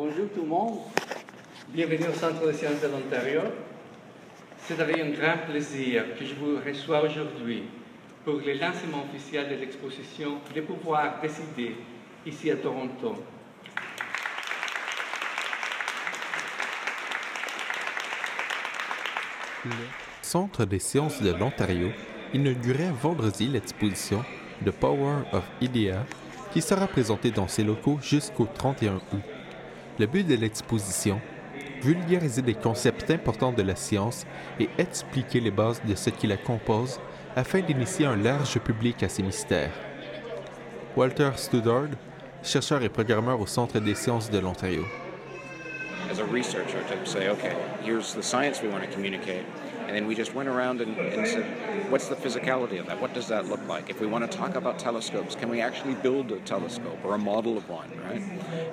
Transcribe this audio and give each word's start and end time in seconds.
Bonjour 0.00 0.28
tout 0.32 0.42
le 0.42 0.46
monde. 0.46 0.78
Bienvenue 1.70 2.06
au 2.06 2.12
Centre 2.12 2.46
de 2.46 2.52
sciences 2.52 2.80
de 2.80 2.86
l'Ontario. 2.86 3.40
C'est 4.60 4.78
avec 4.78 4.96
un 5.00 5.10
grand 5.10 5.38
plaisir 5.50 6.04
que 6.16 6.24
je 6.24 6.36
vous 6.36 6.56
reçois 6.64 7.02
aujourd'hui 7.02 7.64
pour 8.24 8.34
le 8.34 8.52
lancement 8.52 9.04
officiel 9.10 9.48
de 9.48 9.56
l'exposition 9.56 10.38
Les 10.54 10.62
pouvoirs 10.62 11.20
décidés 11.20 11.74
ici 12.24 12.48
à 12.48 12.54
Toronto. 12.54 13.16
Le 19.64 19.70
Centre 20.22 20.64
des 20.64 20.78
sciences 20.78 21.20
de 21.20 21.32
l'Ontario 21.32 21.88
inaugurait 22.32 22.92
vendredi 22.92 23.48
l'exposition 23.48 24.24
The 24.64 24.70
Power 24.70 25.24
of 25.32 25.42
Idea 25.60 26.06
qui 26.52 26.62
sera 26.62 26.86
présentée 26.86 27.32
dans 27.32 27.48
ses 27.48 27.64
locaux 27.64 27.98
jusqu'au 28.00 28.46
31 28.46 28.94
août. 29.12 29.37
Le 29.98 30.06
but 30.06 30.26
de 30.26 30.36
l'exposition 30.36 31.20
vulgariser 31.82 32.42
des 32.42 32.54
concepts 32.54 33.10
importants 33.10 33.52
de 33.52 33.62
la 33.62 33.76
science 33.76 34.26
et 34.58 34.68
expliquer 34.78 35.40
les 35.40 35.50
bases 35.50 35.80
de 35.84 35.94
ce 35.94 36.10
qui 36.10 36.26
la 36.26 36.36
compose 36.36 37.00
afin 37.36 37.60
d'initier 37.60 38.06
un 38.06 38.16
large 38.16 38.58
public 38.58 39.02
à 39.02 39.08
ces 39.08 39.22
mystères. 39.22 39.72
Walter 40.96 41.30
Studard, 41.36 41.90
chercheur 42.42 42.82
et 42.82 42.88
programmeur 42.88 43.40
au 43.40 43.46
Centre 43.46 43.78
des 43.78 43.94
sciences 43.94 44.30
de 44.30 44.38
l'Ontario. 44.38 44.84
As 46.10 46.20
a 46.20 46.24
researcher, 46.24 46.78
to 46.88 47.10
say, 47.10 47.28
okay, 47.28 47.54
here's 47.84 48.14
the 48.14 48.22
science 48.22 48.62
we 48.62 48.68
want 48.68 48.82
to 48.82 48.90
communicate. 48.90 49.44
And 49.88 49.96
then 49.96 50.06
we 50.06 50.14
just 50.14 50.34
went 50.34 50.50
around 50.50 50.82
and, 50.82 50.98
and 50.98 51.26
said, 51.26 51.90
what's 51.90 52.08
the 52.08 52.14
physicality 52.14 52.78
of 52.78 52.86
that? 52.86 53.00
What 53.00 53.14
does 53.14 53.28
that 53.28 53.48
look 53.48 53.66
like? 53.66 53.88
If 53.88 54.00
we 54.00 54.06
want 54.06 54.30
to 54.30 54.36
talk 54.36 54.54
about 54.54 54.78
telescopes, 54.78 55.34
can 55.34 55.48
we 55.48 55.62
actually 55.62 55.94
build 55.94 56.30
a 56.30 56.40
telescope 56.40 56.98
or 57.02 57.14
a 57.14 57.18
model 57.18 57.56
of 57.56 57.70
one, 57.70 57.90
right? 58.04 58.22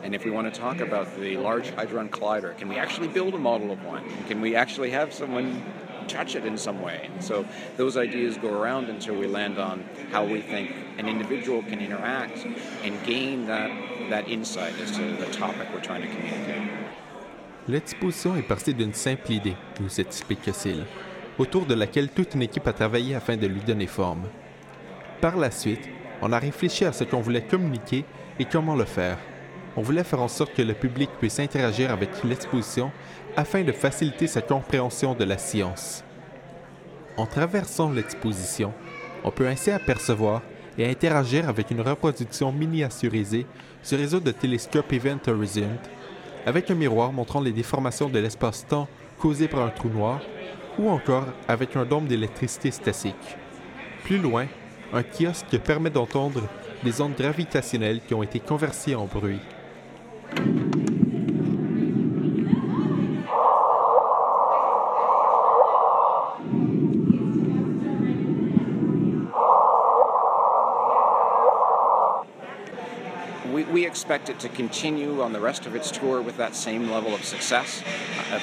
And 0.03 0.13
if 0.13 0.25
we 0.25 0.31
want 0.31 0.53
to 0.53 0.59
talk 0.59 0.81
about 0.81 1.15
the 1.17 1.37
Large 1.37 1.69
Hadron 1.69 2.09
Collider, 2.09 2.57
can 2.57 2.67
we 2.67 2.75
actually 2.75 3.07
build 3.07 3.33
a 3.33 3.37
model 3.37 3.71
of 3.71 3.81
one? 3.85 4.03
Can 4.27 4.41
we 4.41 4.55
actually 4.57 4.91
have 4.91 5.13
someone 5.13 5.63
touch 6.09 6.35
it 6.35 6.45
in 6.45 6.57
some 6.57 6.81
way? 6.81 7.09
And 7.09 7.23
so 7.23 7.45
those 7.77 7.95
ideas 7.95 8.37
go 8.37 8.49
around 8.49 8.89
until 8.89 9.15
we 9.15 9.25
land 9.25 9.57
on 9.57 9.85
how 10.11 10.25
we 10.25 10.41
think 10.41 10.75
an 10.97 11.07
individual 11.07 11.63
can 11.63 11.79
interact 11.79 12.45
and 12.83 13.01
gain 13.05 13.45
that, 13.45 13.71
that 14.09 14.27
insight 14.27 14.77
as 14.81 14.91
to 14.91 15.15
the 15.15 15.27
topic 15.27 15.69
we're 15.73 15.79
trying 15.79 16.01
to 16.01 16.09
communicate. 16.09 16.69
L'exposition 17.67 18.35
est 18.35 18.43
partie 18.43 18.75
d'une 18.75 18.93
simple 18.93 19.31
idée, 19.31 19.55
nous 19.79 19.99
explique 19.99 20.43
Cécile, 20.43 20.85
autour 21.39 21.65
de 21.65 21.73
laquelle 21.73 22.09
toute 22.09 22.35
une 22.35 22.43
équipe 22.43 22.67
a 22.67 22.73
travaillé 22.73 23.15
afin 23.15 23.37
de 23.37 23.47
lui 23.47 23.61
donner 23.61 23.87
forme. 23.87 24.25
Par 25.19 25.35
la 25.35 25.49
suite, 25.49 25.89
on 26.21 26.31
a 26.31 26.37
réfléchi 26.37 26.85
à 26.85 26.93
ce 26.93 27.03
qu'on 27.05 27.21
voulait 27.21 27.47
communiquer 27.47 28.05
et 28.37 28.45
comment 28.45 28.75
le 28.75 28.85
faire. 28.85 29.17
On 29.75 29.81
voulait 29.81 30.03
faire 30.03 30.21
en 30.21 30.27
sorte 30.27 30.53
que 30.53 30.61
le 30.61 30.75
public 30.75 31.09
puisse 31.19 31.39
interagir 31.39 31.91
avec 31.91 32.23
l'exposition 32.23 32.91
afin 33.35 33.63
de 33.63 33.71
faciliter 33.71 34.27
sa 34.27 34.41
compréhension 34.41 35.15
de 35.15 35.23
la 35.23 35.39
science. 35.39 36.03
En 37.17 37.25
traversant 37.25 37.91
l'exposition, 37.91 38.73
on 39.23 39.31
peut 39.31 39.47
ainsi 39.47 39.71
apercevoir 39.71 40.43
et 40.77 40.87
interagir 40.87 41.49
avec 41.49 41.71
une 41.71 41.81
reproduction 41.81 42.51
miniaturisée 42.51 43.47
du 43.89 43.95
réseau 43.95 44.19
de 44.19 44.31
télescopes 44.31 44.93
Event 44.93 45.19
Horizon 45.27 45.79
avec 46.45 46.69
un 46.69 46.75
miroir 46.75 47.11
montrant 47.11 47.41
les 47.41 47.51
déformations 47.51 48.09
de 48.09 48.19
l'espace-temps 48.19 48.87
causées 49.19 49.47
par 49.47 49.61
un 49.61 49.69
trou 49.69 49.89
noir, 49.89 50.21
ou 50.77 50.89
encore 50.89 51.25
avec 51.47 51.75
un 51.75 51.85
dôme 51.85 52.07
d'électricité 52.07 52.71
statique. 52.71 53.37
Plus 54.03 54.17
loin, 54.17 54.45
un 54.93 55.03
kiosque 55.03 55.57
permet 55.59 55.89
d'entendre 55.89 56.41
les 56.83 57.01
ondes 57.01 57.15
gravitationnelles 57.15 58.01
qui 58.05 58.13
ont 58.13 58.23
été 58.23 58.39
converties 58.39 58.95
en 58.95 59.05
bruit. 59.05 59.39
We, 73.75 73.85
expect 73.85 74.29
it 74.29 74.39
to 74.39 74.47
continue 74.47 75.21
on 75.21 75.33
the 75.33 75.39
rest 75.41 75.65
of 75.65 75.75
its 75.75 75.91
tour 75.91 76.21
with 76.21 76.37
that 76.37 76.55
same 76.55 76.89
level 76.89 77.13
of 77.13 77.25
success, 77.25 77.83
uh, 78.31 78.39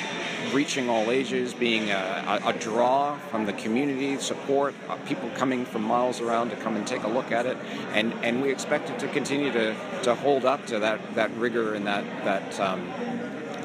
reaching 0.53 0.91
all 0.91 1.11
ages, 1.11 1.55
being 1.55 1.91
a, 1.91 2.41
a, 2.45 2.49
a, 2.51 2.53
draw 2.53 3.17
from 3.31 3.47
the 3.47 3.53
community, 3.55 4.19
support, 4.19 4.75
uh, 4.91 4.97
people 5.07 5.31
coming 5.31 5.65
from 5.65 5.83
miles 5.83 6.21
around 6.21 6.51
to 6.51 6.57
come 6.57 6.77
and 6.77 6.87
take 6.87 7.03
a 7.05 7.09
look 7.09 7.33
at 7.33 7.47
it, 7.47 7.57
and, 7.95 8.13
and 8.23 8.43
we 8.43 8.51
expect 8.51 8.91
it 8.91 8.99
to 8.99 9.09
continue 9.09 9.51
to, 9.51 9.75
to 10.03 10.15
hold 10.17 10.45
up 10.45 10.67
to 10.67 10.79
that, 10.79 11.01
that 11.15 11.31
rigor 11.37 11.73
and 11.73 11.87
that, 11.87 12.05
that, 12.25 12.61
um, 12.61 12.87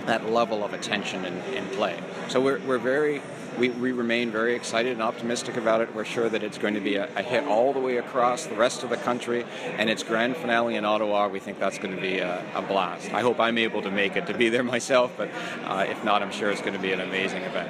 that 0.08 0.30
level 0.30 0.64
of 0.64 0.74
attention 0.74 1.26
and, 1.26 1.42
and 1.56 1.72
play. 1.72 1.98
So 2.30 2.42
we're, 2.42 2.60
we're 2.60 2.80
very 2.80 3.22
we, 3.58 3.70
we 3.70 3.92
remain 3.92 4.32
very 4.32 4.56
excited 4.56 4.92
and 4.92 5.02
optimistic 5.02 5.58
about 5.58 5.82
it. 5.82 5.94
We're 5.96 6.06
sure 6.06 6.30
that 6.30 6.44
it's 6.44 6.58
going 6.58 6.76
to 6.76 6.80
be 6.80 6.96
a, 6.96 7.10
a, 7.16 7.24
hit 7.24 7.46
all 7.46 7.74
the 7.74 7.80
way 7.80 7.98
across 7.98 8.46
the 8.46 8.56
rest 8.56 8.84
of 8.84 8.90
the 8.90 8.98
country, 8.98 9.46
and 9.78 9.90
its 9.90 10.04
grand 10.04 10.38
finale 10.38 10.76
in 10.76 10.86
Ottawa, 10.86 11.28
we 11.28 11.40
think 11.40 11.60
that's 11.60 11.80
going 11.80 11.96
to 11.96 12.02
be 12.02 12.20
a, 12.20 12.44
a 12.56 12.62
blast. 12.62 13.12
I 13.14 13.22
hope 13.22 13.40
I'm 13.40 13.58
able 13.58 13.82
to 13.82 13.92
make 13.92 14.16
it 14.16 14.28
to 14.28 14.34
be 14.34 14.50
there 14.50 14.64
myself, 14.76 15.12
but 15.18 15.30
uh, 15.66 15.86
if 15.90 16.04
not, 16.04 16.22
I'm 16.22 16.32
sure 16.32 16.52
it's 16.52 16.62
going 16.62 16.76
to 16.76 16.82
be 16.82 16.92
an 16.92 17.02
amazing 17.02 17.44
event. 17.44 17.70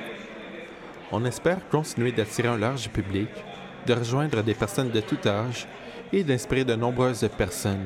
On 1.11 1.23
espère 1.23 1.59
continuer 1.69 2.11
d'attirer 2.11 2.49
un 2.49 2.57
large 2.57 2.89
public, 2.89 3.29
de 3.85 3.93
rejoindre 3.93 4.43
des 4.43 4.53
personnes 4.53 4.91
de 4.91 4.99
tout 4.99 5.25
âge 5.25 5.65
et 6.11 6.21
d'inspirer 6.23 6.65
de 6.65 6.75
nombreuses 6.75 7.29
personnes. 7.37 7.85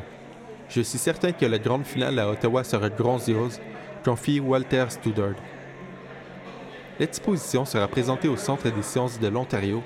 Je 0.69 0.81
suis 0.81 0.97
certain 0.97 1.31
que 1.31 1.45
la 1.45 1.59
grande 1.59 1.85
finale 1.85 2.17
à 2.17 2.27
Ottawa 2.27 2.63
sera 2.63 2.89
grandiose, 2.89 3.59
confie 4.03 4.39
Walter 4.39 4.85
Studard. 4.89 5.35
L'exposition 6.99 7.65
sera 7.65 7.87
présentée 7.87 8.27
au 8.27 8.37
Centre 8.37 8.69
des 8.69 8.83
sciences 8.83 9.19
de 9.19 9.27
l'Ontario 9.27 9.81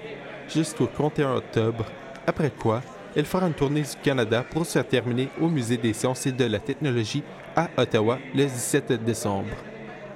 jusqu'au 0.50 0.88
31 0.88 1.36
octobre, 1.36 1.86
après 2.28 2.52
quoi 2.52 2.82
elle 3.16 3.26
fera 3.26 3.48
une 3.48 3.54
tournée 3.54 3.82
du 3.82 3.96
Canada 4.04 4.44
pour 4.44 4.66
se 4.66 4.80
terminer 4.80 5.30
au 5.40 5.48
Musée 5.48 5.78
des 5.78 5.94
sciences 5.94 6.26
et 6.26 6.34
de 6.34 6.44
la 6.44 6.60
technologie 6.60 7.24
à 7.56 7.70
Ottawa 7.78 8.20
le 8.34 8.44
17 8.44 8.92
décembre. 9.06 9.56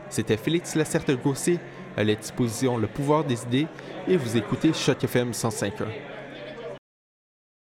C'était 0.09 0.37
Félix 0.37 0.75
Lacerte-Gossé 0.75 1.59
à 1.95 2.03
l'exposition 2.03 2.77
Le 2.77 2.87
pouvoir 2.87 3.23
des 3.23 3.41
idées 3.43 3.67
et 4.07 4.17
vous 4.17 4.35
écoutez 4.35 4.73
Choc 4.73 5.03
FM 5.03 5.31
105.1. 5.31 6.18